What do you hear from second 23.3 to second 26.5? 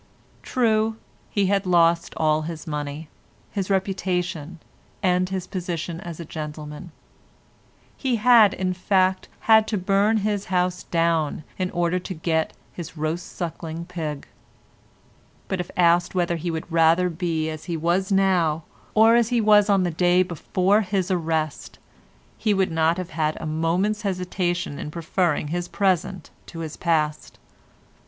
a moment's hesitation in preferring his present